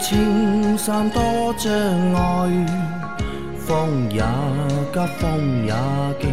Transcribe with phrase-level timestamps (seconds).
[0.00, 1.22] 青山多
[1.58, 1.70] 障
[2.14, 2.66] 碍，
[3.58, 4.22] 风也
[4.92, 5.74] 急，风也
[6.18, 6.32] 劲，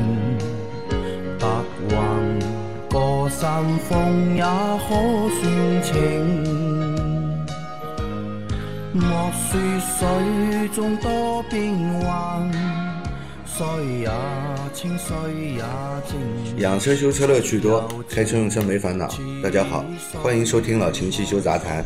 [1.37, 1.45] 白
[1.89, 1.97] 云
[2.89, 4.95] 过山峰也可
[5.35, 5.93] 算情。
[8.93, 12.49] 莫说水中多变幻，
[13.45, 13.65] 水
[13.99, 14.09] 也
[14.73, 15.15] 清，水
[15.55, 15.63] 也
[16.07, 16.57] 静。
[16.59, 19.09] 养车修车乐趣多，开车用车没烦恼。
[19.43, 19.83] 大家好，
[20.23, 21.83] 欢迎收听老秦汽修杂谈，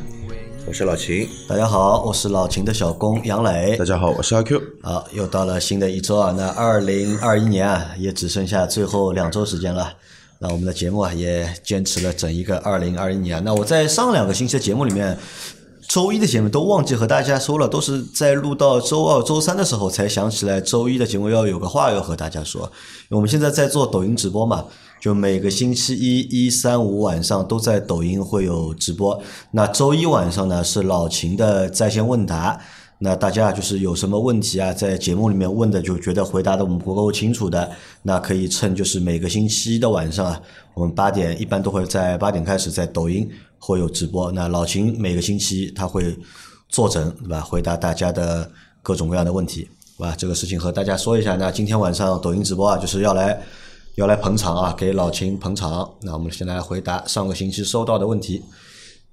[0.72, 1.28] 我是老秦。
[1.50, 3.76] 大家好，我是老秦的小工杨磊。
[3.76, 4.62] 大家好，我是阿 Q。
[4.82, 9.92] 好，又到了新的一周啊，那二零二一年啊，也只剩下最后两周时间了。
[10.40, 13.44] 那我们的节目啊，也坚持了整一个二零二一年。
[13.44, 15.20] 那我在上两个星期的节目里面，
[15.90, 22.72] 周一的节目都忘记和大家说了，都是在录到周二、周三的时候才想起来，周一的节目要有个话要和大家说。
[23.10, 24.64] 我们现在在做抖音直播嘛，
[25.02, 29.20] 就每个星期一、一、三、五晚上都在抖音会有直播。
[29.50, 32.62] 那周一晚上呢是老秦的在线问答。
[33.00, 37.68] 那大家就是有什么问题啊，在节目里面问的，就觉得回答的我们不够清楚的，
[38.04, 40.40] 那可以趁就是每个星期一的晚上啊，
[40.76, 44.32] 我们八点一般都会在八点开始在抖音会有直播。
[44.32, 46.16] 那老秦每个星期他会
[46.70, 47.42] 坐诊，对吧？
[47.42, 48.48] 回答大家的
[48.84, 50.14] 各种各样的问题，对吧？
[50.16, 51.36] 这个事情和大家说一下。
[51.36, 53.42] 那今天晚上抖音直播啊，就是要来
[53.96, 55.96] 要来捧场啊，给老秦捧场。
[56.02, 58.44] 那我们先来回答上个星期收到的问题。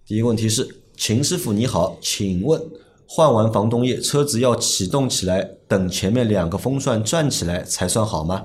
[0.06, 2.62] 第一个问题是，秦师傅你好，请问。
[3.10, 8.44] 换完防冻液，车子要启动起来，等前面两个风扇转起来才算好吗？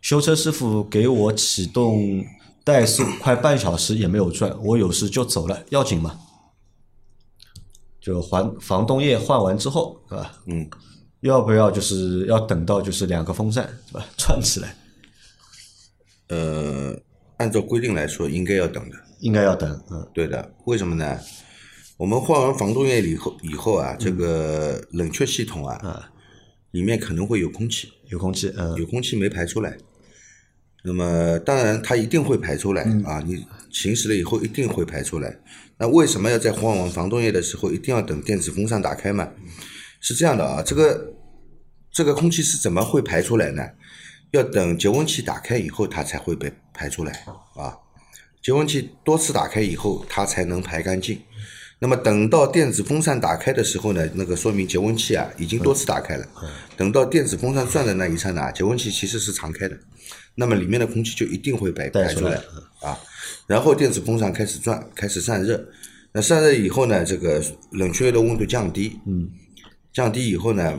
[0.00, 2.24] 修车师傅给我启动
[2.64, 6.18] 怠速快半小时也没有转，我有事就走了，要紧吗？
[8.00, 10.32] 就还防冻液换完之后，是吧？
[10.46, 10.68] 嗯，
[11.20, 14.74] 要不要就是要等到就是两个风扇是吧转起来？
[16.30, 16.98] 呃，
[17.36, 18.96] 按照规定来说，应该要等的。
[19.20, 21.20] 应该要等，嗯，对的，为什么呢？
[21.98, 26.10] 我们换完防冻液以后，以后啊，这个冷却系统啊，
[26.70, 29.76] 里面可能会有空气，有空气，嗯，有空气没排出来。
[30.82, 35.38] 那么当然它一定会排出来啊，你行驶了以后一定会排出来。
[35.76, 39.28] 那为什么要在换完防冻液的时候一定要等电子风扇打开嘛？
[40.00, 41.12] 是这样的啊，这个
[41.92, 43.62] 这个空气是怎么会排出来呢？
[44.32, 47.24] 要等节温器打开以后，它才会被排出来
[47.54, 47.76] 啊。
[48.42, 51.20] 节温器多次打开以后，它才能排干净。
[51.82, 56.26] 那么等到电子风扇打开的时候呢，那个说明节温器啊已经多次打开了。
[56.76, 59.78] 等到电子风扇转的那一刹那，节温器其实是常开的，
[60.34, 62.36] 那么里面的空气就一定会被排出来
[62.82, 62.98] 啊。
[63.46, 65.68] 然后电子风扇开始转，开始散热。
[66.12, 67.42] 那散热以后呢，这个
[67.72, 69.30] 冷却液的温度降低，嗯，
[69.92, 70.78] 降低以后呢，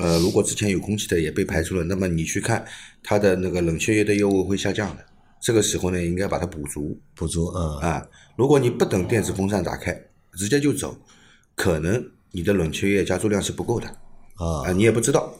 [0.00, 2.64] 呃，如果之前有空气的也被排除了，那么你去看
[3.02, 5.04] 它的那个冷却液的油温会下降的。
[5.40, 8.06] 这个时候呢，应该把它补足，补足，嗯啊。
[8.36, 9.92] 如果你不等电子风扇打开，
[10.32, 10.96] 直接就走，
[11.54, 13.86] 可能你的冷却液加注量是不够的
[14.34, 15.32] 啊，你也不知道，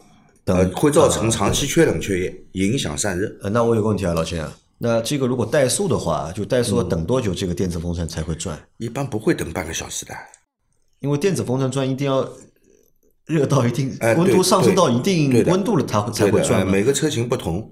[0.45, 3.29] 呃，会造成长期缺冷却液，影响散热。
[3.43, 4.41] 呃，那我有个问题啊，老秦，
[4.79, 8.57] 那这个如果怠速的话，就怠速等多久这个电子风扇才会转？
[8.79, 10.15] 一般不会等半个小时的，
[11.01, 12.29] 因为电子风扇转一定要
[13.29, 16.73] 热到一定哎温度上升到一定温度了，它会才会转嘛。
[16.73, 17.71] 每个车型不同，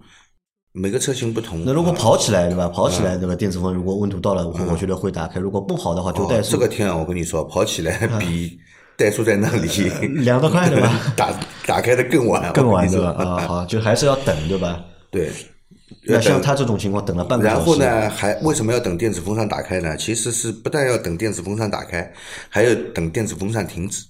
[0.72, 1.62] 每个车型不同。
[1.64, 2.68] 那如果啊跑起来对吧？
[2.68, 3.34] 跑起来对吧？
[3.34, 6.52] 电子风如果温度到了，我我觉得会打开；如果不跑的话，就怠哦速。
[6.52, 8.58] 这个天啊，我跟你说，跑起来比
[8.98, 9.66] 怠速在那里
[10.22, 11.00] 凉得快对吧？
[11.16, 11.32] 打
[11.66, 13.10] 打开的更晚，更晚对吧？
[13.12, 14.84] 啊，好，就还是要等对吧？
[15.10, 15.30] 对。
[16.08, 18.04] 那像他这种情况，等了半个小时，然后？
[18.04, 19.96] 呢，还为什么要等电子风扇打开呢？
[19.96, 22.12] 其实是不但要等电子风扇打开，
[22.48, 24.04] 还要等电子风扇停止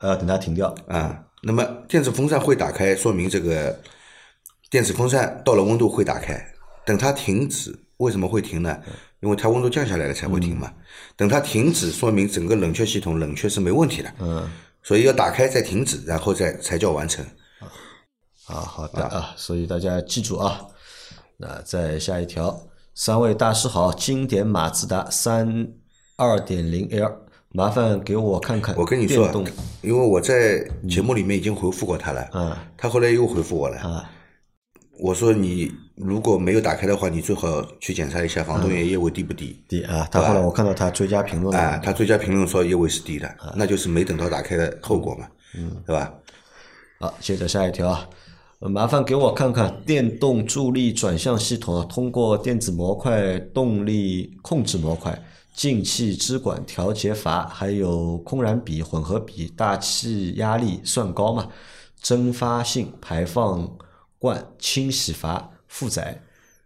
[0.00, 0.74] 呃，等它停掉。
[0.88, 1.24] 啊。
[1.42, 3.80] 那么电子风扇会打开，说明这个
[4.68, 6.38] 电子风扇到了温度会打开。
[6.84, 8.78] 等它停止，为什么会停呢？
[9.20, 10.70] 因为它温度降下来了才会停嘛。
[11.16, 14.12] 等它停止，说明整个冷却系统冷却是没问题的。
[14.18, 14.50] 嗯，
[14.82, 17.24] 所以要打开再停止，然后再才叫完成。
[18.46, 20.66] 啊，好的啊，所以大家记住啊。
[21.38, 25.68] 那再下一条，三位大师好，经典马自达三
[26.16, 29.28] 二点零 L，麻烦给我看看我跟你说，
[29.82, 32.56] 因为我在节目里面已经回复过他了，嗯。
[32.76, 33.78] 他后来又回复我了。
[33.78, 34.10] 啊
[35.02, 39.64] 我说你如果没有打开的话，你最好去检查一下防冻液液位低不低。
[39.66, 45.26] 低啊，他后来我看到他追加评论啊，他追加评论说液位是低的，那就是没等到打开的后果嘛，
[45.56, 46.12] 嗯，对吧？
[46.98, 48.06] 好，接着下一条啊，
[48.58, 55.18] 呃麻烦给我看看电动助力转向系统啊，通过电子模块、动力控制模块、
[55.60, 61.50] 进气支管调节阀，还有空燃比、混合比、大气压力算高嘛？
[62.00, 63.70] 蒸发性排放
[64.18, 66.22] 罐、清洗阀、负载、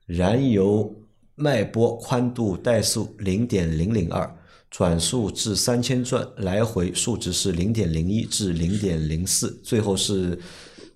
[0.07, 0.95] 燃油
[1.35, 4.39] 脉波宽度怠速零点零零二。
[4.71, 10.41] 转速至三千转，来回数值是零点零一至零点零四，最后是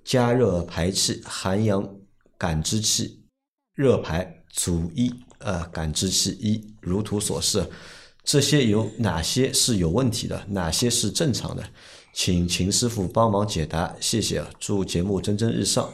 [0.05, 1.97] 加热排气、含氧
[2.37, 3.25] 感知器、
[3.75, 7.67] 热排阻一呃感知器一，如图所示。
[8.25, 10.45] 这些有哪些是有问题的？
[10.49, 11.65] 哪些是正常的？
[12.13, 14.45] 请秦师傅帮忙解答，谢谢。
[14.59, 15.89] 祝节目蒸蒸日上。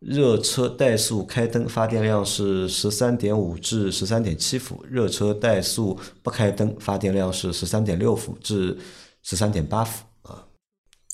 [0.00, 8.78] 热车怠速开灯发电量是十三点五至十三点七伏，热车怠速不开灯发电量是十三点六伏至
[9.22, 10.02] 十三点八伏。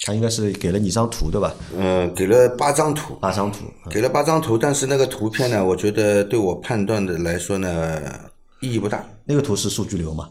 [0.05, 1.55] 他应该是给了你一张图对吧？
[1.77, 8.01] 嗯，给了八张图，八张图，给了八张图，但是那个图片呢，我觉得对我判断的来说呢，
[8.61, 9.05] 意义不大。
[9.25, 10.29] 那个图是数据流嘛？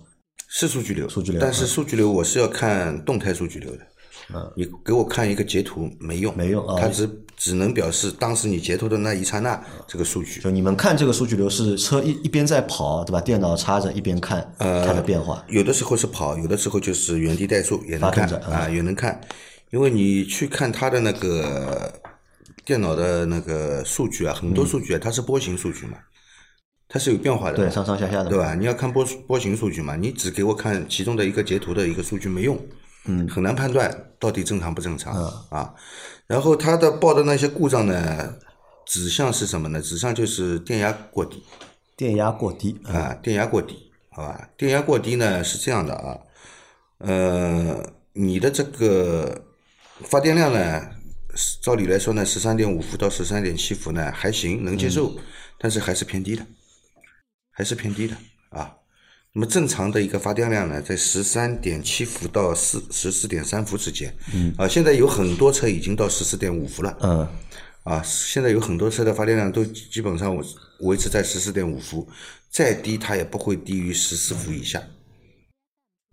[0.48, 3.80] 是数据流，数据流但是数据流我是要看动态数据流的。
[4.34, 10.40] 嗯，你给我看一个截图没用，没用啊它只只能表示当时你截图的那一刹那这个数据。
[10.40, 13.20] 就你们看这个数据流是车一一边在跑对吧？
[13.20, 15.44] 电脑插着一边看它的变化。
[15.50, 19.20] 有的时候是跑，有的时候就是原地怠速也能看啊，也能看。
[19.76, 21.92] 因为你去看它的那个
[22.64, 25.98] 电脑的那个数据啊，很多数据啊，它是波形数据嘛，
[26.88, 28.56] 它是有变化的，对，上上下下的，对吧？
[28.56, 32.58] 你要看波波形数据嘛，你只给我看其中的一个截图的一个数据没用，
[33.04, 35.14] 嗯，很难判断到底正常不正常、
[35.50, 35.74] 啊。
[36.26, 38.34] 然后它的报的那些故障呢，
[38.86, 39.82] 指向是什么呢？
[39.82, 41.44] 指向就是电压过低
[41.98, 44.50] 电压过低啊，啊，电压过低，好吧？
[44.56, 46.18] 电压过低呢是这样的啊，
[47.00, 49.44] 呃，你的这个
[50.02, 50.92] 发电量呢，
[51.62, 55.18] 照理来说呢，十三点五伏到十三点七伏呢还行，能接受，
[55.58, 56.46] 但是还是偏低的。
[57.52, 58.18] 还是偏低的
[58.50, 58.76] 啊。
[59.32, 64.14] 那么正常的一个发电量呢，在十三点七伏到四十四点三伏之间。
[64.34, 64.54] 嗯。
[64.58, 66.98] 啊，现在有很多车已经到十四点五伏了。
[67.02, 67.28] 嗯，
[67.84, 70.38] 啊，现在有很多车的发电量都基本上
[70.82, 72.06] 维持在十四点五伏，
[72.50, 74.82] 再低它也不会低于十四伏以下。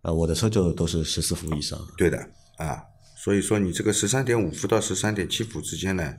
[0.03, 1.79] 啊，我的车就都是十四伏以上。
[1.97, 2.19] 对的
[2.59, 2.83] 啊，
[3.23, 6.13] 所以说你这个十三点五伏到十三点七伏之间呢，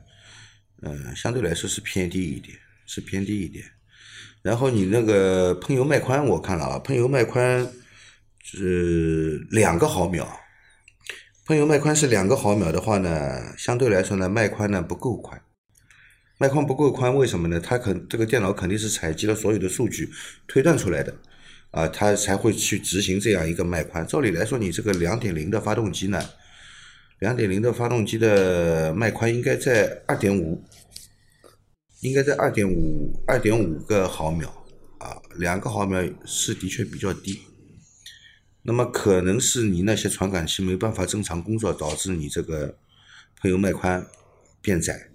[0.83, 3.65] 嗯、相对来说是偏低一点，是偏低一点。
[4.41, 7.69] 然后你那个喷油脉宽，我看了啊，喷油脉宽
[8.41, 10.39] 是两个毫秒，
[11.45, 15.41] 喷油脉宽是两个毫秒的话呢，相对来说呢，脉宽呢不够宽，
[16.37, 17.59] 脉宽不够宽，为什么呢？
[17.59, 20.09] 它肯这个电脑肯定是采集了所有的数据
[20.47, 21.13] 推断出来的，
[21.71, 24.07] 啊，它才会去执行这样一个脉宽。
[24.07, 26.23] 照理来说，你这个两点零的发动机呢，
[27.19, 30.63] 两点零的发动机的脉宽应该在二点五。
[32.01, 34.49] 应该在二点五二点五个毫秒
[34.99, 37.39] 啊，两个毫秒是的确比较低。
[38.63, 42.77] 那么可能是你那些传感器没办法正常工作，导致你这个
[43.39, 44.05] 喷油脉宽
[44.61, 45.11] 变窄。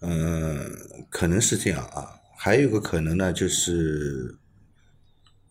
[0.00, 0.72] 嗯，
[1.10, 2.08] 可能是这样啊。
[2.38, 4.34] 还有个可能呢，就是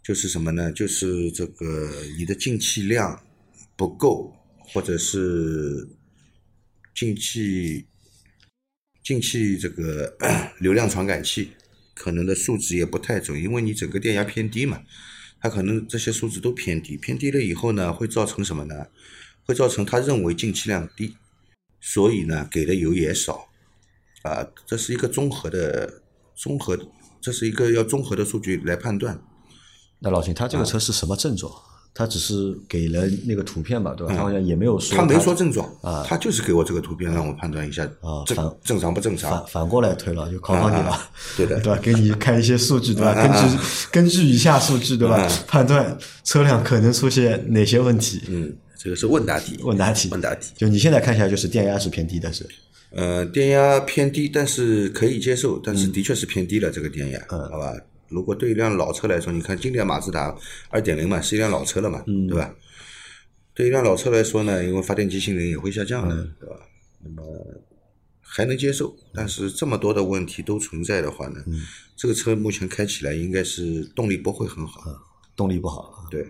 [0.03, 0.71] 就是什么呢？
[0.71, 3.23] 就是这个你的进气量
[3.75, 4.33] 不够，
[4.73, 5.87] 或者是
[6.93, 7.85] 进气。
[9.03, 10.15] 进气这个
[10.61, 11.51] 流量传感器
[11.93, 14.81] 可能的数值也不太准，因为你整个电压偏低嘛，
[15.41, 18.87] 它可能这些数值都偏低，偏低了以后呢，会造成什么呢？
[19.43, 21.17] 会造成他认为进气量低，
[21.81, 23.49] 所以呢给的油也少，
[24.21, 26.01] 啊，这是一个综合的
[26.33, 26.79] 综合，
[27.19, 29.21] 这是一个要综合的数据来判断。
[29.99, 31.51] 那老秦，他这个车是什么症状？
[31.95, 34.13] 他只是给了那个图片嘛，对吧？
[34.15, 34.97] 他好像也没有说。
[34.97, 39.45] 他没说症状啊，他就是给我这个图片让我判断一下啊，正反正常不正常反。
[39.47, 41.79] 反过来推了，就考考你了啊， 对的对吧？
[41.81, 43.13] 给你看一些数据，对吧？
[43.13, 43.57] 根据
[43.91, 45.27] 根据以下数据，对吧？
[45.47, 48.21] 判断车辆可能出现哪些问题？
[48.27, 49.59] 嗯，这个是问答题。
[49.61, 50.51] 问答题，问答题。
[50.57, 52.43] 就你现在看起来就是电压是偏低的，是
[52.95, 57.73] 呃，电压偏低，但是可以接受，但是的确是偏低了这个电压，嗯好吧？
[58.13, 60.33] 如果对一辆老车来说，你看经典马自达
[60.69, 62.53] 二点零嘛，是一辆老车了嘛，嗯对吧？
[63.55, 66.55] 对一辆老车来说呢，因为发电机性能也会下降的，嗯对吧？
[67.03, 67.23] 那么
[68.21, 71.61] 还能接受，但是这么多的问题都存在的话呢，嗯
[71.95, 74.81] 这个车目前开起来应该是动力不会很好，
[75.35, 76.07] 动力不好。
[76.09, 76.25] 对。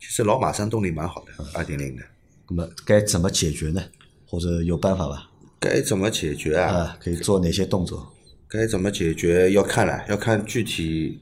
[0.00, 2.02] 其实老马三动力蛮好的，嗯二点零的，
[2.50, 3.82] 那么该怎么解决呢？
[4.26, 5.30] 或者有办法吧？
[5.58, 6.74] 该怎么解决啊？
[6.74, 8.13] 啊，可以做哪些动作？
[8.54, 11.18] 该怎么解决要看了，要看具体，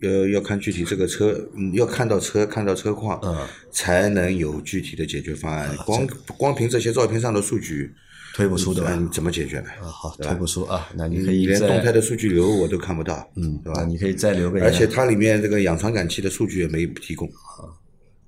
[0.00, 3.36] 要要看具体这个车，嗯，要看到车，看到车况，嗯，
[3.72, 5.76] 才能有具体的解决方案。
[5.84, 6.06] 光
[6.38, 7.92] 光凭这些照片上的数据，
[8.32, 8.92] 推不出对吧？
[8.94, 9.68] 嗯，怎么解决呢？
[9.82, 13.84] 啊，好，推不出啊，那你你可以再连动态的数据流我都看不到，嗯，对吧？
[13.84, 17.28] 你可以再留个，而且它里面这个氧传感器的数据也没提供，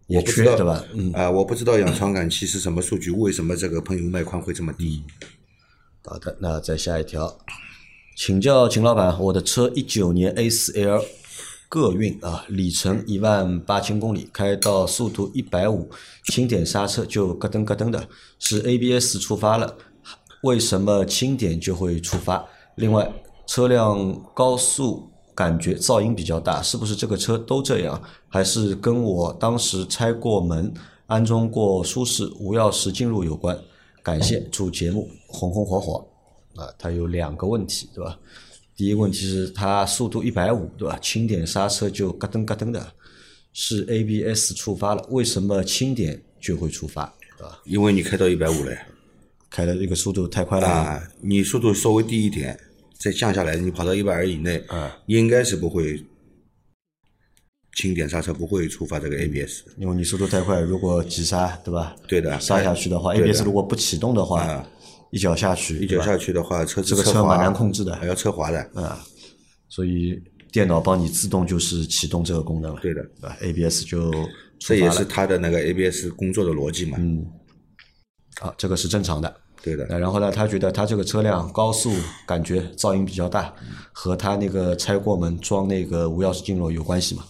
[0.08, 0.84] 也我不知道缺对吧？
[0.94, 5.04] 嗯，啊，我不知道氧传感器是什么数据，为什么这个喷油脉宽会这么低？
[6.04, 7.38] 好的，那再下一条，
[8.16, 11.04] 请教秦老板，我的车一九年 A 4 L
[11.68, 15.88] 个运啊，里程一万八千公里，开到速度一百五，
[16.24, 18.08] 轻点刹车就咯噔咯噔的，
[18.40, 19.76] 是 ABS 触发了，
[20.42, 22.44] 为什么轻点就会触发？
[22.74, 23.12] 另外，
[23.46, 28.02] 车辆高速感觉噪音比较大，是不是这个车都这样？
[28.28, 30.74] 还是跟我当时拆过门、
[31.06, 33.56] 安装过舒适无钥匙进入有关？
[34.02, 36.08] 感谢，祝节目红红火火。
[36.56, 38.18] 啊，它有两个问题，对吧？
[38.76, 40.98] 第一个问题是它速度一百五，对吧？
[41.00, 42.92] 轻点刹车就咯噔咯噔的，
[43.52, 47.14] 是 ABS 触发了，为什么轻点就会触发？
[47.38, 47.62] 对吧？
[47.64, 48.76] 因为你开到一百五了
[49.48, 52.58] 开的这个速度太快了啊，你速度稍微低一点，
[52.98, 56.04] 再降下来，你跑到一百二以内，啊，应该是不会
[57.74, 59.62] 轻点刹车不会触发这个 ABS。
[59.78, 61.94] 因为你速度太快，如果急刹，对吧？
[62.06, 64.68] 对的刹下去的话，ABS 如果不启动的话啊，
[65.10, 68.58] 一脚下去，一脚下去的话，车子这个车蛮难控制的还要侧滑的。
[68.74, 69.02] 啊，
[69.68, 74.12] 所以电脑帮你自动就是启动这个功能了，对的，对吧？ABS 就
[74.58, 76.98] 这也是它的那个 ABS 工作的逻辑嘛。
[77.00, 77.24] 嗯，
[78.40, 79.34] 啊，这个是正常的。
[79.64, 81.94] 对的，然后呢，他觉得他这个车辆高速
[82.26, 83.54] 感觉噪音比较大，
[83.92, 87.24] 和他那个拆过门装那个无钥匙进入有关系吗？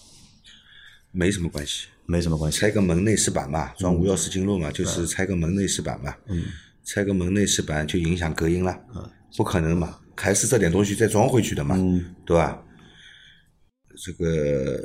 [1.13, 1.87] 没什么关系。
[2.05, 2.59] 没什么关系。
[2.59, 6.13] 拆个门内饰板嘛，嗯装无钥匙进入嘛，就是拆个门内饰板嘛。
[6.27, 6.43] 嗯，
[6.83, 8.77] 拆个门内饰板就影响隔音了。
[8.93, 12.61] 嗯不可能嘛，还是这点东西再装回去的嘛，嗯对吧？
[14.05, 14.79] 这个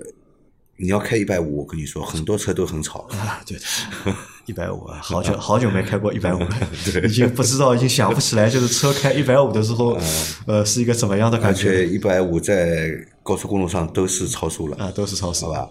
[0.79, 3.01] 你要开一百五，我跟你说，很多车都很吵。
[3.11, 3.65] 啊，对的，
[4.47, 6.49] 一百五啊，好久好久没开过一百五了，
[7.05, 9.99] 已经不知道，已经想不起来，就是车开一百五的时候，
[10.47, 12.91] 呃，是一个怎么样的而感觉且一百五在
[13.23, 14.91] 高速公路上都是超速了，啊？
[14.93, 15.71] 都是超速好吧？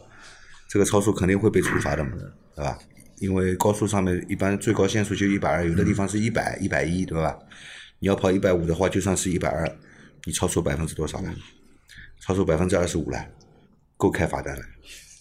[0.68, 2.12] 这个超速肯定会被处罚的嘛，
[2.56, 2.78] 对吧？
[3.20, 7.38] 因为高速上面一般最高限速就一百二，有的地方是一百、一百一，对吧？
[8.00, 9.68] 你要跑一百五的话，就算是一百二，
[10.26, 11.34] 你超速百分之多少了？
[12.20, 13.26] 超出百分之二十五了，
[13.96, 14.62] 够开罚单了。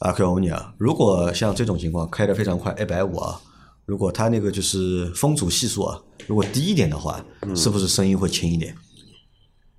[0.00, 3.40] 啊，可以我问你啊，如果像这种情况开得非常快，一百五啊，
[3.84, 7.24] 如果它那个就是风阻系数啊，如果低一点的话，
[7.54, 8.74] 是不是声音会轻一点？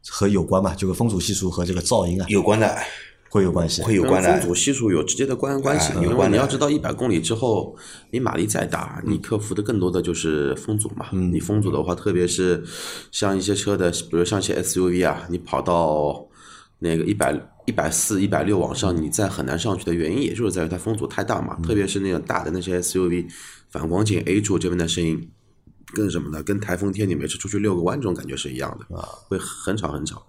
[0.09, 0.73] 和有关嘛？
[0.73, 2.77] 就是风阻系数和这个噪音啊有关的，
[3.29, 3.81] 会有关系。
[3.81, 4.39] 会有关风。
[4.41, 7.75] 阻系数有直接的关关系，因为你要知道，一百公里之后，
[8.11, 11.07] 你马力再大，你克服的更多的就是风阻嘛。
[11.11, 12.63] 你风阻的话，特别是
[13.11, 16.27] 像一些车的，比如像一些 SUV 啊，你跑到
[16.79, 17.33] 那个一百
[17.65, 21.57] 一百四、一百六往上，你再很难上去的原因，也就是在于它风阻太大嘛。
[21.63, 23.27] 特别是那种大的那些 SUV，
[23.69, 25.29] 反光镜 A 柱这边的声音。
[25.93, 26.43] 跟什么呢？
[26.43, 28.85] 跟台风天你每次出去遛个弯这种感觉是一样的，
[29.29, 30.21] 会很吵很吵。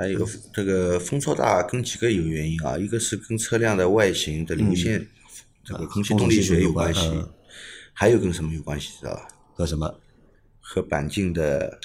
[0.00, 5.06] 还有这个风噪大跟几个有原因啊，一个是跟车辆的外形的流线，
[5.62, 7.00] 这个空气动力学有关系
[7.92, 9.28] 还有跟什么有关系知道吧？
[9.54, 10.00] 和什么
[10.58, 11.78] 和钣金的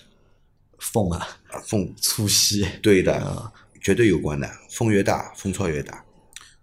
[0.80, 4.50] 缝啊、啊缝，粗细对的，绝对有关的。
[4.70, 6.06] 缝越大，风噪越大。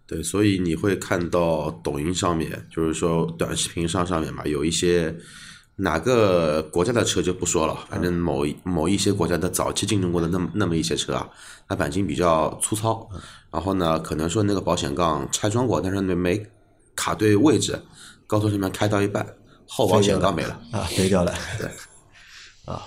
[0.07, 5.15] 对，所以你会看到抖音上面，就是说短视频上上面嘛，有一些
[5.77, 11.29] 哪个国家的车就不说了，反正某一某一些国家的早期竞争过的那么那么一些车啊，
[11.67, 13.09] 它钣金比较粗糙，
[13.51, 16.47] 然后呢，可能说那个保险杠拆装过，但是没没
[16.95, 17.81] 卡对位置，
[18.27, 19.27] 高速上面开到一半，
[19.67, 20.61] 后保险杠没了。
[20.73, 21.35] 啊，飞掉了。
[21.59, 21.67] 对，
[22.67, 22.83] 啊，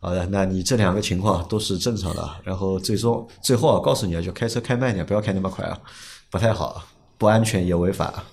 [0.00, 2.40] 好的，那你这两个情况都是正常的啊。
[2.42, 5.78] 然后最终最后啊，告诉你啊，就开车开慢点，不要开那么快啊，
[6.30, 6.82] 不太好，
[7.18, 8.24] 不安全也违法。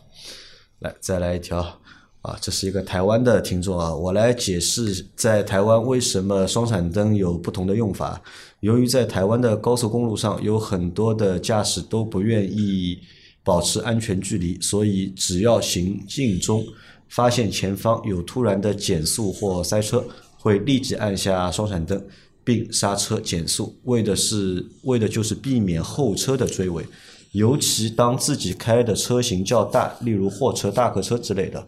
[0.79, 1.78] 来，再来一条
[2.21, 8.21] 啊，这是一个台湾的听众啊，我来解释在台湾为什么双闪灯有不同的用法。
[8.59, 12.99] 由于在台湾的高速公路上有很多的驾驶都不愿意
[13.41, 16.61] 保持安全距离，所以只要行进中
[17.07, 20.03] 发现前方有突然的减速或塞车，
[20.37, 22.05] 会立即按下双闪灯
[22.43, 26.85] 并刹车减速，为的是为的就是避免后车的追尾。
[27.31, 31.65] 尤其当自己开的车型较大，例如货车、大客车之类的，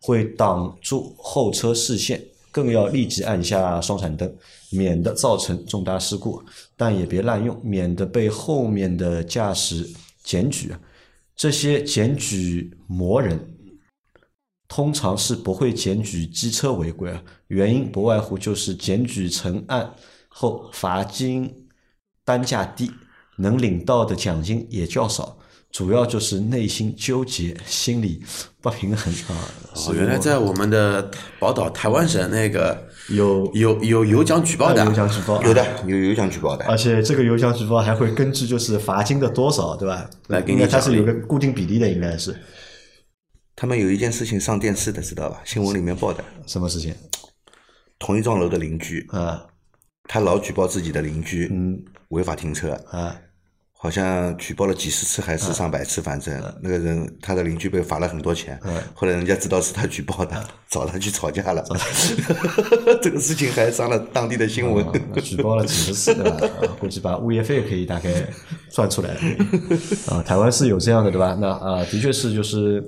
[0.00, 4.32] 会挡住后车视线，更要立即按下双闪灯，
[4.70, 6.42] 免得造成重大事故。
[6.76, 9.88] 但也别滥用，免得被后面的驾驶
[10.22, 10.72] 检举。
[11.34, 13.38] 这些检举魔人
[14.66, 19.94] 通常是不会检举机车违规啊，原因不外乎就是检举成案
[20.28, 21.68] 后罚金
[22.24, 22.90] 单价低，
[23.36, 25.38] 能领到的奖金也较少，
[25.70, 28.22] 主要就是内心纠结，心里
[28.60, 29.36] 不平衡啊。
[29.74, 40.08] 哦，原来在我们的宝岛台湾省那个有有有有奖举报的，有奖举报，有的有有奖举报的，而且这个有奖举报还会根据就是罚金的多少，对吧？
[40.28, 42.34] 来给你应该它是有个固定比例的，应该是。
[43.54, 45.40] 他们有一件事情上电视的，知道吧？
[45.44, 46.94] 新闻里面报的，什么事情？
[47.98, 49.44] 同一幢楼的邻居，啊？
[50.04, 51.82] 他老举报自己的邻居嗯。
[52.08, 53.14] 违法停车，啊
[53.80, 58.60] 好像举报了几十次还是上百次，反正那个人他的邻居被罚了很多钱，
[58.92, 61.64] 后来人家知道是他举报的， 找他去吵架了，
[63.00, 64.84] 这个事情还上了当地的新闻。
[65.14, 66.36] 那举报了几十次对吧？
[66.60, 68.10] 啊估计把物业费可以大概
[68.68, 69.20] 算出来了。
[70.08, 71.36] 啊，台湾是有这样的对吧？
[71.40, 72.82] 那啊，的确是就是。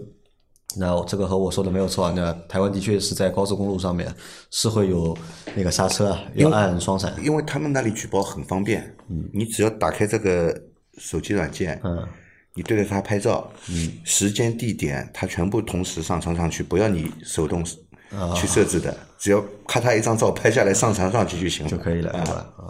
[0.76, 2.12] 那这个和我说的没有错啊。
[2.14, 4.06] 那台湾的确是在高速公路上面
[4.52, 5.18] 是会有
[5.56, 7.12] 那个刹车啊，要按双闪。
[7.24, 10.56] 因为他们那里举报很方便，嗯，你只要打开这个
[11.00, 12.06] 手机软件，嗯，
[12.54, 17.64] 你对着它拍照，嗯，时间、地点，它全部同时上传上去，不要你手动
[18.10, 22.32] 啊去设置的，只要咔嚓一张照拍下来上传上去就行了，就可以了，对吧？
[22.58, 22.62] 啊。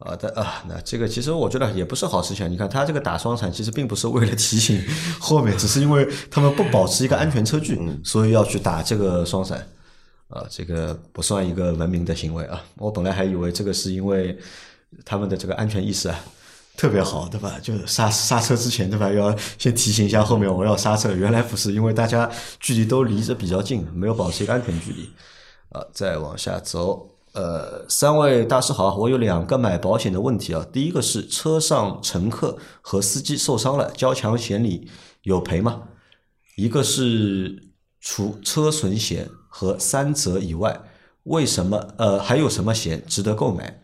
[0.00, 2.48] 好的啊，那这个其实我觉得也不是好事情。
[2.50, 4.80] 你看他这个打双闪，其实并不是为了提醒
[5.18, 9.58] 后面，只是因为他们不保持一个安全车距，所以要去打这个双闪。
[10.28, 12.62] 啊，这个不算一个文明的行为啊！
[12.76, 14.38] 我本来还以为这个是因为
[15.02, 16.20] 他们的这个安全意识啊
[16.78, 17.58] 特别好，对吧？
[17.60, 19.10] 就是刹刹车之前，对吧？
[19.10, 21.12] 要先提醒一下后面我要刹车。
[21.12, 22.30] 原来不是，因为大家
[22.60, 25.10] 距离都离着比较近，没有保持一个安全距离。
[25.70, 27.10] 啊，再往下走。
[27.32, 30.64] 呃，三位大师好，我有两个买保险的问题啊。
[30.72, 34.88] 第一个是车上乘客和司机受伤了，交强险里
[35.22, 35.82] 有赔吗？
[36.56, 37.70] 一个是
[38.00, 40.80] 除车损险和三责以外，
[41.24, 43.82] 为什么呃还有什么险值得购买？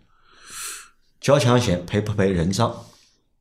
[1.24, 2.84] 交强险赔不赔人伤？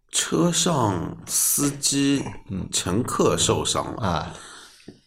[0.09, 2.23] 车上司机、
[2.71, 4.33] 乘客受伤了，啊？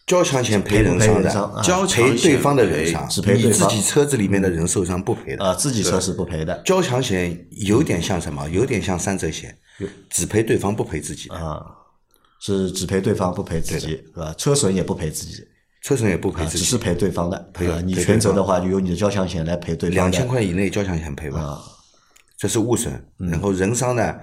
[0.06, 1.30] 交强险赔人伤的，
[1.62, 3.50] 交强赔对方的人伤，只赔对方。
[3.50, 5.42] 你自己车子里面的人受伤不赔的。
[5.42, 6.54] 啊，自己车是不赔的。
[6.66, 8.46] 交强险有点像什么？
[8.50, 9.56] 有点像三责险，
[10.10, 11.30] 只赔对方不赔自己。
[11.30, 11.64] 的，啊，
[12.42, 14.34] 是只赔对方不赔自己，是吧？
[14.36, 15.42] 车损也不赔自己，
[15.80, 16.64] 车损也不赔啊，自己。
[16.66, 17.38] 只是赔对方的。
[17.54, 21.62] 赔啊，你全责的话，就由你的交强险来赔对方两千块以内交强险赔吧，啊。
[22.36, 22.92] 这是物损。
[23.18, 24.14] 然后人伤呢，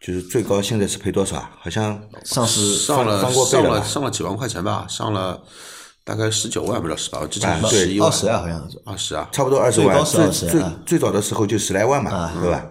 [0.00, 1.50] 就是最高现在是赔多少啊？
[1.60, 5.42] 好像上市上了上了上了几万块钱吧，上了
[6.04, 8.82] 大概十九万不知道十八万，之前啊是十一万二十啊，好像是。
[8.86, 10.04] 二十啊，差不多二十万。
[10.04, 12.66] 最最20最啊最早的时候就十来万嘛，对吧？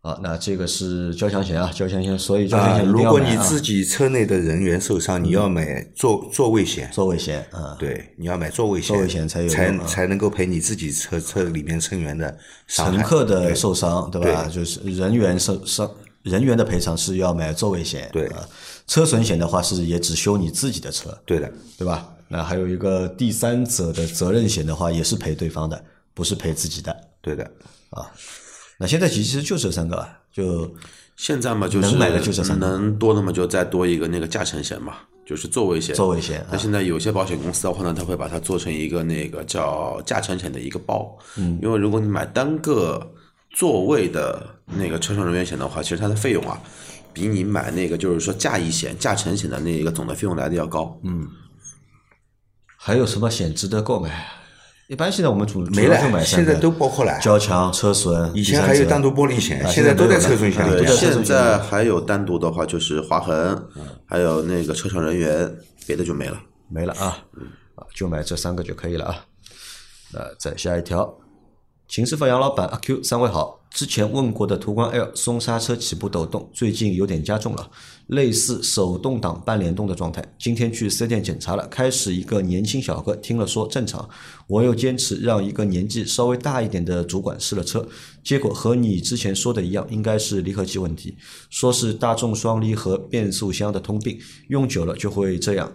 [0.00, 6.88] 啊，那这个是交强险啊，交强险，所以交强啊，险如果你自己车内的人员受伤，你要买座座位险。
[6.92, 12.38] 座位险啊，对，你要买座位险，座位险才有才才能够赔你自己车车里面成员的。
[12.68, 14.44] 乘客的受伤对吧？
[14.44, 15.90] 就是人员受伤，
[16.22, 18.08] 人员的赔偿是要买座位险。
[18.12, 18.48] 对啊，
[18.86, 22.08] 车损险的话是也只修你自己的车，对的，对吧？
[22.28, 25.84] 那还有一个第三者的责任险的话，也是赔对方的，
[26.14, 27.42] 不是赔自己的对的。
[27.90, 28.06] 啊。
[28.78, 30.72] 那现在其实就这三个啊，就
[31.16, 35.94] 现在嘛就是能买的就这三个能多的嘛就再多一个那个驾乘险嘛，就是座位险。
[35.96, 41.18] 座位险啊那现在有些保险公司的话呢，它会把它做成一个那个叫驾乘险的一个包。
[41.36, 43.04] 嗯，因为如果你买单个
[43.50, 46.56] 座位的那个车上人员险的话，其实它的费用啊，
[47.12, 50.96] 比你买那个就是说驾驶险、驾乘险的那一个总的费用来的要高。
[51.02, 51.26] 嗯，
[52.76, 54.24] 还有什么险值得购买？
[54.88, 57.18] 一般现在我们主没了，买三个现在都包括了。
[57.20, 60.86] 交强、车损，以前还有单独玻璃险，现在都在车损险里对。
[60.96, 63.62] 现在还有单独的话就是划痕，
[64.06, 65.54] 还有那个车上人员，
[65.86, 66.40] 别的就没了。
[66.70, 67.18] 没了啊，
[67.74, 69.24] 啊，就买这三个就可以了啊。
[70.10, 71.18] 那再下一条，
[71.86, 77.70] 秦师傅杨老板阿 Q 三位好，之前问过的途观 L 松刹车起步抖动，最近有点加重了，
[78.08, 80.24] 类似手动挡半联动的状态。
[80.38, 84.08] 今天去四 S 店检查了，开始一个年轻小哥听了说正常，
[84.46, 87.86] 我又坚持让一个年纪稍微大一点的主管试了车，
[88.24, 91.16] 结果和你之前说的一样，应该是离合器问题，
[91.50, 95.72] 说是大众双离合变速箱的通病，用久了就会这样。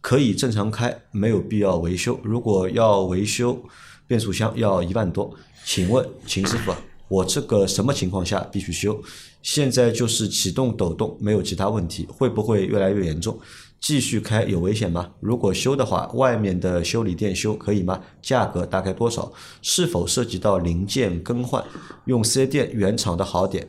[0.00, 2.18] 可以正常开，没有必要维修。
[2.22, 3.60] 如果要维修
[4.06, 5.34] 变速箱，要一万多。
[5.64, 6.72] 请问秦师傅，
[7.08, 9.00] 我这个什么情况下必须修？
[9.42, 13.38] 现在就是启动抖动，没有其他问题，会不会越来越严重？
[13.80, 15.12] 继续开有危险吗？
[15.20, 18.02] 如果修的话，外面的修理店修可以吗？
[18.20, 19.32] 价格大概多少？
[19.62, 21.64] 是否涉及到零件更换？
[22.06, 23.66] 用四 S 店原厂的好点。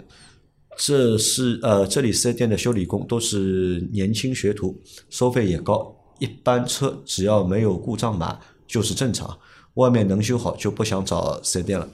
[0.75, 5.95] 这是呃，这里四 S 店的修理工都是年轻学徒，收费也高。
[6.17, 9.37] 一般车只要没有故障码就是正常，
[9.75, 11.87] 外面能修好就不想找四 S 店了。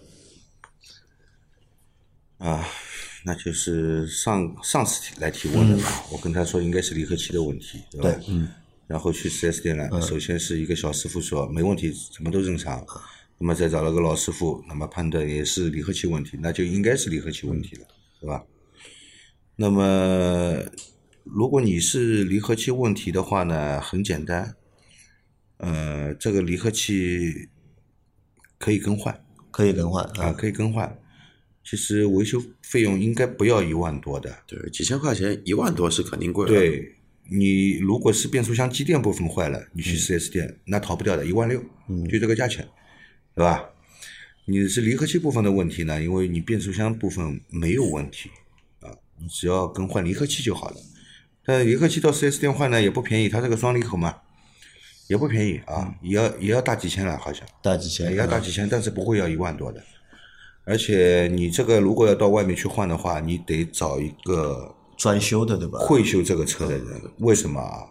[2.37, 2.67] 啊，
[3.23, 8.19] 那就是上上次提来提问的嘛，我跟他说应该是离合器的问题，对吧？
[8.27, 8.49] 嗯。
[8.87, 12.85] 然后去 4S 店了，首先是一个小师傅说没问题，什么都正常。
[13.39, 17.87] 那么再找了个老师傅，那么判断也是离合器问题，那就应该是离合器问题了，
[18.21, 18.43] 对吧？
[19.55, 20.59] 那么
[21.23, 24.55] 如果你是离合器问题的话呢，很简单，
[25.57, 27.49] 呃，这个离合器
[28.59, 29.19] 可以更换。
[29.51, 30.99] 可以更换啊，啊，可以更换。
[31.65, 34.33] 其实维修费用应该不要一万多的。
[34.45, 36.95] 对，几千块钱，一万多是肯定贵了。，对
[37.27, 41.59] 你如果是变速箱机电部分坏了，你去 4S 店、那逃不掉的，一万六，
[42.07, 42.67] 就这个价钱，
[43.33, 43.67] 对吧？
[44.45, 48.29] 你是离合器部分的问题呢，因为你变速箱部分没有问题
[48.81, 50.77] 啊，你只要更换离合器就好了。
[51.43, 54.15] 但离合器到 4S 店换呢也不便宜，它这个双离合嘛，
[55.07, 57.43] 也不便宜啊，也要也要大几千了，好像。
[57.63, 59.83] 大几千也要大几千，但是不会要一万多的。
[60.65, 65.79] 而且你这个如果要到外面去换的话，你得找一个专修的对吧？
[65.79, 67.01] 会修这个车的人。
[67.19, 67.85] 为什么啊？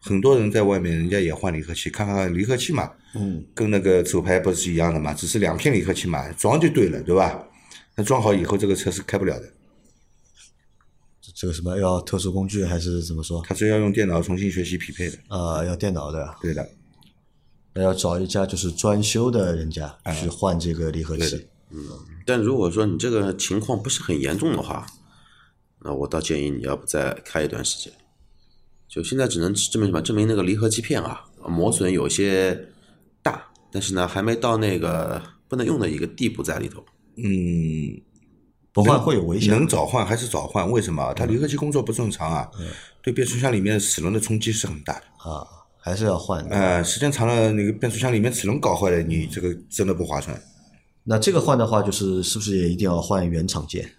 [0.00, 7.44] 很多人在外面人家也换离合器，看看离合器嘛，嗯，跟那个手排不是一样的嘛，只是两片离合器嘛，装就对了，对吧？
[7.94, 9.52] 那装好以后，这个车是开不了的，
[11.36, 13.40] 这个什么要特殊工具还是怎么说？
[13.46, 15.16] 它是要用电脑重新学习匹配的。
[15.28, 16.68] 啊，要电脑的，对的，
[17.74, 21.46] 那要找一家就是专修的人家哎去换这个离合对
[21.80, 21.88] 器。
[22.26, 24.86] 但如果说你这个情况不是很严重的话，
[25.80, 27.92] 那我倒建议你要不再开一段时间。
[28.88, 30.02] 就现在只能证明什么？
[30.02, 32.68] 证明那个离合器片啊磨损有些
[33.22, 36.84] 大，但是呢还没到那个不能用的一个地步在里头。
[37.16, 37.24] 嗯，
[38.72, 40.70] 不换会有危险能早换还是早换？
[40.70, 41.14] 为什么啊？
[41.14, 42.50] 它离合器工作不正常啊，
[43.02, 45.30] 对变速箱里面齿轮的冲击是很大的。
[45.30, 45.44] 啊，
[45.78, 46.54] 还是要换的。
[46.54, 50.40] 呃，时间长了，那个变速箱里面齿轮搞坏了，你这个真的不划算。
[51.04, 53.94] 那这个换的话，就是是不是也一定要换原厂件？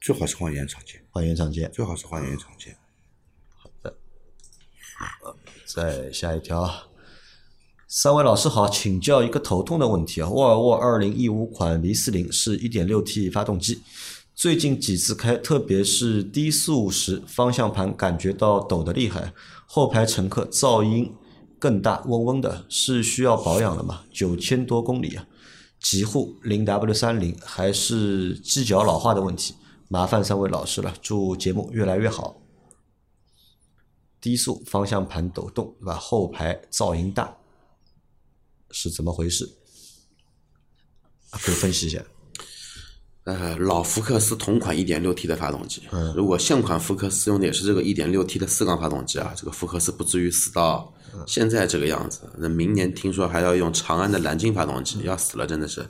[0.00, 1.70] 最好是换原厂件，换原厂件。
[1.72, 2.76] 最好是换原厂件。
[3.56, 3.96] 好的
[5.66, 6.70] 再下一条，
[7.88, 10.28] 三位老师好，请教一个头痛的问题啊。
[10.28, 13.82] 沃尔沃二零一五款 V 四零是一点六 T 发动机，
[14.34, 19.32] 最近几次开，特别是低速时，方向盘感觉到抖得厉害，
[19.66, 21.12] 后排乘客噪音
[21.58, 24.04] 更大，嗡嗡的，是需要保养了吗？
[24.12, 25.26] 九千多公里啊，
[25.84, 29.54] 极护零 W 三零还是机脚老化的问题？
[29.88, 32.40] 麻烦三位老师了，祝节目越来越好。
[34.18, 35.96] 低速方向盘抖动，对吧？
[35.96, 37.36] 后排噪音大，
[38.70, 39.58] 是怎么回事？
[41.32, 42.02] 可以分析一下。
[43.24, 45.82] 呃，老福克斯同款 1.6T 的发动机，
[46.14, 50.92] 如果现款福克斯用的也是这个 1.6T 的四缸发动机啊，这个福克斯不至于死到
[51.26, 52.30] 现在这个样子。
[52.36, 55.88] 那明年听说还要用长安的蓝鲸发动机，要死了，真的是。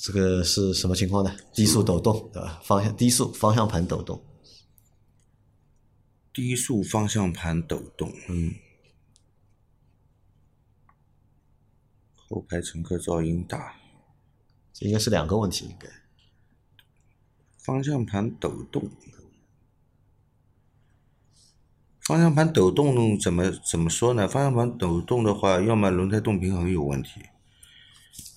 [0.00, 1.36] 这个是什么情况呢？
[1.52, 2.60] 低速抖动，对吧？
[2.64, 4.24] 方向低速方向盘抖动，
[6.32, 8.54] 低速方向盘抖动，嗯，
[12.14, 13.74] 后排乘客噪音大，
[14.80, 15.88] 应该是两个问题，应该。
[17.58, 18.88] 方向盘抖动，
[22.00, 24.26] 方向盘抖动怎么怎么说呢？
[24.26, 27.20] 方向盘抖动的话，要么轮胎动平衡有问题，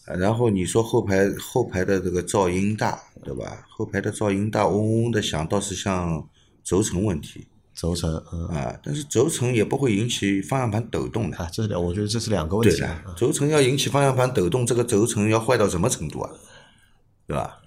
[0.05, 3.65] 然后你说后排后排的这个噪音大，对吧？
[3.69, 6.27] 后排的噪音大，嗡嗡的响，倒是像
[6.63, 8.79] 轴承问题轴承，嗯，啊。
[8.83, 11.37] 但是轴承也不会引起方向盘抖动的。
[11.37, 12.83] 啊，这是两，我觉得这是两个问题
[13.15, 16.31] 轴承要引起方向盘抖动，这个轴承要坏到什么程度啊？
[17.27, 17.57] 对吧？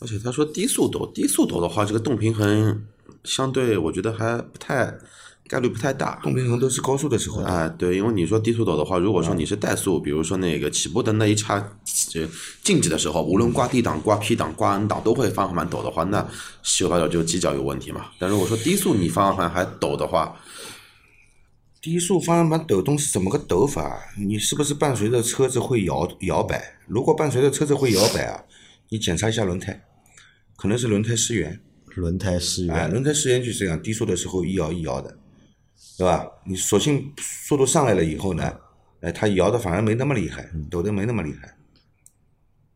[0.00, 2.86] 而且他说低速抖，低速抖的话，这个动平衡
[3.24, 4.94] 相对我觉得还不太
[5.50, 6.20] 概率不太大。
[6.22, 7.48] 动平衡都是高速的时候的。
[7.48, 11.76] 啊，对，因为你说低速抖的话，如果说你是怠速，比如说那个起步的那一刹，
[12.08, 12.24] 这
[12.62, 16.24] 静止的时候，无论挂 D 档、挂 P 档、挂 N 档都会方向盘抖的话，那
[16.62, 18.06] 修好脚就机脚有问题嘛。
[18.20, 20.40] 但如果说低速你方向盘还抖的话，
[21.82, 23.98] 低速方向盘抖动是怎么个抖法？
[24.16, 26.78] 你是不是伴随着车子会摇摇摆？
[26.86, 28.44] 如果伴随着车子会摇摆啊，
[28.90, 29.82] 你检查一下轮胎，
[30.56, 31.60] 可能是轮胎失圆。
[31.96, 35.18] 轮胎失哎，圆，轮胎失圆就是这样，低速的时候一摇一摇的，
[36.00, 36.26] 对吧？
[36.46, 38.58] 你索性速度上来了以后呢，
[39.02, 41.58] 哎，它摇的反而没那么厉害，抖的没那么厉害，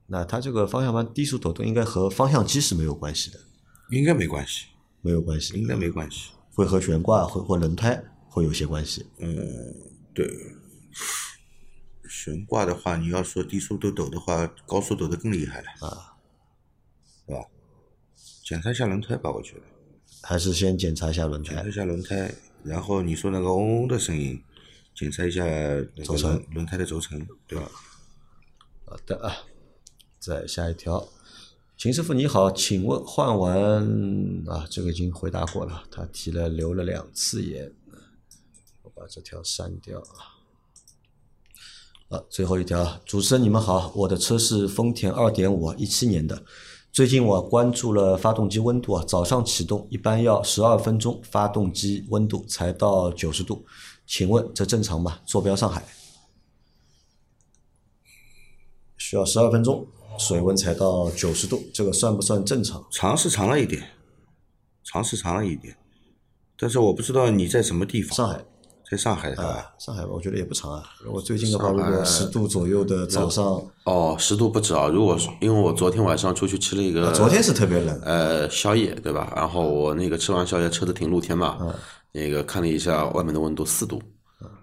[0.08, 3.40] 那它这个方向盘低速抖动应该和方向机是没有关系的，
[3.88, 4.66] 应该没关系，
[5.00, 6.32] 没有关系，应该没关系。
[6.52, 9.06] 会和悬挂会或轮胎会有些关系。
[9.20, 9.74] 嗯
[10.12, 10.28] 对，
[12.06, 16.12] 悬挂的话，你要说低速都抖的话，高速抖得更厉害了啊，
[17.26, 17.42] 对吧？
[18.44, 19.62] 检查一下轮胎吧，我觉得
[20.22, 21.72] 还是先检查一下轮胎检查一。
[21.72, 22.30] 下轮胎，
[22.64, 24.42] 然后你说那个嗡嗡的声音，
[24.94, 27.70] 检查一下那个轴承轮轮胎的轴承，对吧？
[28.86, 29.36] 好的啊，
[30.18, 31.08] 再下一条，
[31.76, 33.54] 秦师傅你好，请问换完
[34.48, 37.72] 啊，这个已经回答过了，他提了留了两次言，
[38.82, 40.34] 我把这条删掉啊。
[42.08, 46.44] 啊，最后一条，主持人你们好，我的车是丰田二点五，一七年的。
[46.94, 53.66] 最近我关注了发动机温度啊，早上启动一般要十二分钟，发动机温度才到九十度，
[54.06, 55.18] 请问这正常吗？
[55.26, 55.84] 坐标上海。
[58.96, 59.88] 需要十二分钟。
[60.16, 62.86] 水温才到九十度，这个算不算正常？
[62.92, 63.90] 长是长了一点，
[64.84, 65.76] 长是长了一点，
[66.56, 68.16] 但是我不知道你在什么地方。
[68.16, 68.44] 上海
[68.90, 69.34] 在上海
[69.78, 70.82] 上海吧我觉得也不长啊。
[71.02, 74.88] 如果最近的话，上海如果十度左右的早上，哦，十度不止啊！
[74.88, 79.32] 如果因为我昨天晚上出去吃了一个，昨天是特别冷，呃宵夜对吧？
[79.34, 81.58] 然后我那个吃完宵夜，车子停露天嘛，
[82.12, 84.00] 那个看了一下外面的温度四度，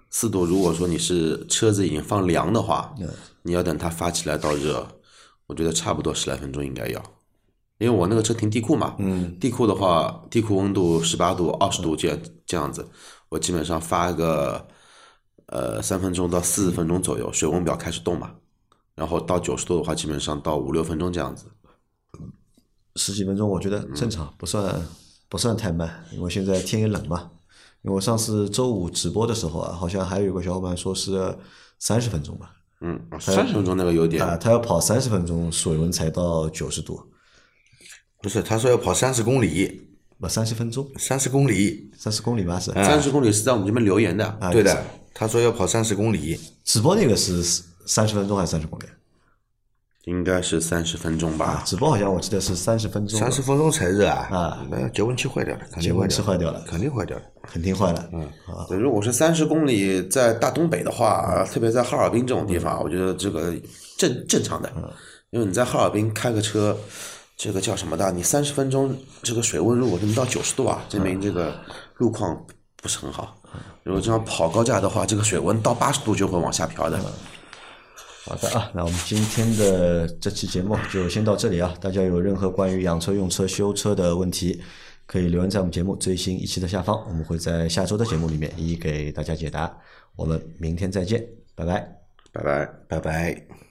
[0.09, 0.45] 四度。
[0.45, 2.93] 如果说你是车子已经放凉的话，
[3.41, 4.87] 你要等它发起来到热，
[5.47, 7.01] 我觉得差不多十来分钟应该要。
[7.79, 12.87] 因为我那个车停地库嘛，嗯，地库的话，地库温度十八度、二十度这样这样子，
[13.31, 14.67] 我基本上发个
[15.45, 18.35] 呃三分钟到四十分钟左右，水温表开始动嘛，
[18.93, 21.45] 然后到九十度的话，基本上到五六分钟这样子。
[22.97, 24.85] 十几分钟我觉得正常，不算
[25.29, 27.31] 不算太慢，因为现在天也冷嘛。
[27.83, 31.35] 因为我上次周五直播的时候啊，好像还有一个小伙伴说是
[31.79, 37.01] 三十分钟吧，嗯，三十分钟那个有点啊，他要跑三十分钟，水温才到九十度，
[38.21, 39.90] 不是，他说要跑三十公里，
[40.21, 42.71] 不三十分钟，三十公里，三十公里吧是。
[42.73, 47.41] 三十公里是在我们这边留言的，啊对的，他说要跑三十公里，直播那个是
[47.87, 48.83] 三十分钟还是三十公里？
[50.05, 51.63] 应该是三十分钟吧。
[51.65, 54.27] 直播好像我记得是三十分钟，三十分钟才热啊！
[54.31, 57.23] 啊，那节温器坏掉了，节温器坏掉了肯定坏掉了。
[57.43, 58.09] 肯定坏了。
[58.13, 63.53] 嗯，啊，如果是三十公里在大东北的话，特别在哈尔滨这种地方，我觉得这个
[63.97, 64.71] 正正常的，
[65.31, 66.75] 因为你在哈尔滨开个车，
[67.43, 68.11] 这个叫什么的？
[68.11, 71.59] 你三十分钟这个水温如果能到九十度啊，证明这个
[71.97, 73.35] 路况不是很好。
[73.81, 76.99] 如果这样跑高架的话，这个水温到八十度就会往下飘的。
[78.25, 81.73] 好的啊，那我们今天的这期节目就先到这里啊。
[81.81, 84.61] 大家有任何关于养车、用车、修车的问题，
[85.07, 89.75] 可以留言在我们节目最新一期的下方，我们会在下周的节目里面一一给大家解答。
[90.15, 91.25] 我们明天再见，
[91.55, 91.91] 拜拜。
[92.31, 92.65] 拜拜。
[92.87, 93.70] 拜拜。